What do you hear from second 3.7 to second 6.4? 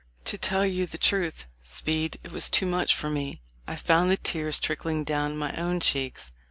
found the tears trickling down my own cheeks.